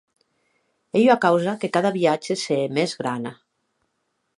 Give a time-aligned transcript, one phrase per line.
[0.99, 3.37] Ei ua causa que cada viatge se hè mès grana.